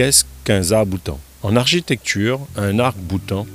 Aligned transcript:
Qu'est-ce 0.00 0.24
qu'un 0.44 0.72
arc-boutant 0.72 1.20
En 1.42 1.56
architecture, 1.56 2.40
un 2.56 2.78
arc-boutant 2.78 3.46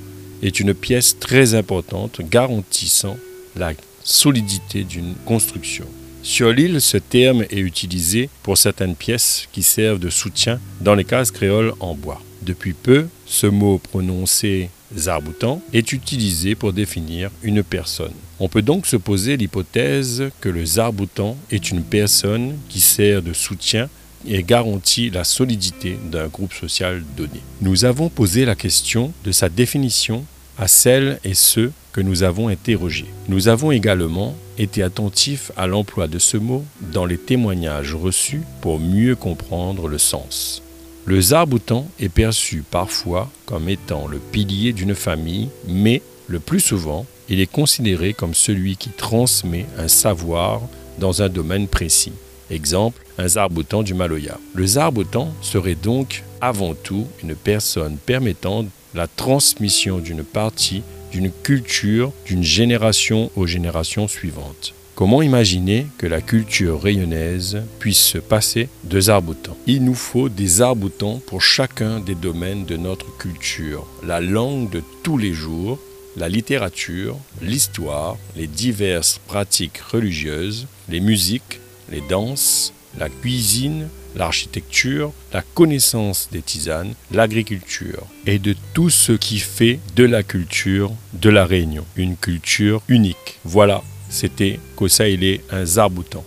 est 0.44 0.60
une 0.60 0.76
pièce 0.76 1.18
très 1.18 1.56
importante 1.56 2.21
garantissant 2.21 3.18
la 3.56 3.74
solidité 4.04 4.83
d'une 4.83 5.15
construction. 5.26 5.86
Sur 6.22 6.54
l'île, 6.54 6.81
ce 6.81 6.97
terme 6.97 7.46
est 7.50 7.58
utilisé 7.58 8.29
pour 8.44 8.60
certaines 8.60 8.96
pièces 8.96 9.47
qui 9.54 9.63
servent 9.63 9.97
de 9.97 10.12
soutien 10.12 10.60
dans 10.81 10.94
les 10.94 11.04
cases 11.04 11.31
créoles 11.31 11.73
en 11.79 11.96
bois. 11.96 12.22
Depuis 12.44 12.73
peu, 12.73 13.08
ce 13.26 13.47
mot 13.47 13.79
prononcé 13.79 14.69
zarboutan 14.96 15.64
est 15.73 15.94
utilisé 15.94 16.54
pour 16.54 16.73
définir 16.73 17.32
une 17.41 17.64
personne. 17.64 18.14
On 18.40 18.50
peut 18.50 18.62
donc 18.62 18.86
se 18.86 18.98
poser 18.98 19.36
l'hypothèse 19.36 20.26
que 20.41 20.50
le 20.50 20.64
zarboutan 20.64 21.38
est 21.50 21.72
une 21.72 21.82
personne 21.82 22.55
qui 22.70 22.82
sert 22.82 23.23
de 23.23 23.34
soutien 23.34 23.90
et 24.28 24.44
garantit 24.44 25.10
la 25.10 25.24
solidité 25.24 25.98
d'un 26.12 26.28
groupe 26.28 26.54
social 26.54 27.04
donné. 27.16 27.42
Nous 27.62 27.86
avons 27.86 28.10
posé 28.10 28.46
la 28.46 28.56
question 28.56 29.12
de 29.24 29.32
sa 29.32 29.50
définition 29.50 30.26
à 30.58 30.68
celles 30.68 31.20
et 31.24 31.34
ceux 31.34 31.72
que 31.92 32.02
nous 32.02 32.24
avons 32.24 32.48
interrogés. 32.48 33.08
Nous 33.30 33.48
avons 33.48 33.72
également 33.72 34.36
été 34.58 34.84
attentifs 34.84 35.52
à 35.58 35.68
l'emploi 35.68 36.08
de 36.08 36.20
ce 36.20 36.38
mot 36.38 36.64
dans 36.94 37.06
les 37.06 37.18
témoignages 37.18 37.94
reçus 37.94 38.42
pour 38.62 38.80
mieux 38.80 39.16
comprendre 39.16 39.88
le 39.88 39.98
sens. 39.98 40.62
Le 41.06 41.22
zarboutan 41.22 41.88
est 42.00 42.10
perçu 42.10 42.64
parfois 42.70 43.30
comme 43.46 43.70
étant 43.70 44.08
le 44.08 44.18
pilier 44.18 44.73
d'une 44.73 44.96
famille, 44.96 45.50
mais 45.68 46.02
le 46.28 46.40
plus 46.40 46.60
souvent, 46.60 47.06
il 47.30 47.40
est 47.40 47.52
considéré 47.52 48.14
comme 48.14 48.34
celui 48.34 48.76
qui 48.76 48.90
transmet 48.90 49.66
un 49.78 49.88
savoir 49.88 50.62
dans 51.00 51.22
un 51.22 51.30
domaine 51.30 51.68
précis. 51.68 52.14
Exemple, 52.50 53.02
un 53.18 53.28
zarboutan 53.28 53.84
du 53.84 53.94
Maloya. 53.94 54.38
Le 54.54 54.66
zarboutan 54.66 55.34
serait 55.42 55.76
donc 55.76 56.24
avant 56.42 56.76
tout 56.76 57.08
une 57.24 57.36
personne 57.36 57.98
permettant 57.98 58.66
la 58.94 59.08
transmission 59.08 60.00
d'une 60.00 60.24
partie 60.24 60.84
d'une 61.12 61.32
culture 61.32 62.12
d'une 62.26 62.44
génération 62.44 63.32
aux 63.36 63.48
générations 63.48 64.08
suivantes. 64.08 64.73
Comment 64.96 65.22
imaginer 65.22 65.88
que 65.98 66.08
la 66.08 66.22
culture 66.22 66.82
rayonnaise 66.82 67.62
puisse 67.80 68.00
se 68.00 68.18
passer 68.18 68.70
de 68.86 69.00
zarboutans 69.00 69.58
Il 69.68 69.84
nous 69.84 69.94
faut 69.94 70.30
des 70.30 70.48
zarboutans 70.48 71.22
pour 71.26 71.42
chacun 71.42 72.00
des 72.00 72.16
domaines 72.16 72.66
de 72.66 72.78
notre 72.78 73.18
culture. 73.18 73.86
La 74.04 74.22
langue 74.22 74.70
de 74.70 74.82
tous 75.04 75.18
les 75.18 75.34
jours, 75.34 75.80
la 76.16 76.30
littérature, 76.30 77.18
l'histoire, 77.42 78.18
les 78.38 78.48
diverses 78.48 79.20
pratiques 79.28 79.80
religieuses, 79.80 80.68
les 80.88 81.02
musiques, 81.02 81.60
les 81.91 82.02
danses, 82.02 82.73
la 82.97 83.09
cuisine, 83.09 83.88
l'architecture, 84.16 85.11
la 85.33 85.41
connaissance 85.41 86.30
des 86.31 86.42
tisanes, 86.42 86.94
l'agriculture 87.11 88.03
et 88.25 88.39
de 88.39 88.55
tout 88.73 88.89
ce 88.89 89.11
qui 89.11 89.39
fait 89.39 89.80
de 89.95 90.03
la 90.03 90.23
culture 90.23 90.92
de 91.14 91.30
la 91.30 91.45
Réunion 91.45 91.86
une 91.95 92.16
culture 92.16 92.81
unique. 92.88 93.39
Voilà, 93.44 93.83
c'était 94.09 94.59
Kosa 94.75 95.05
un 95.52 95.66
zarboutan. 95.66 96.23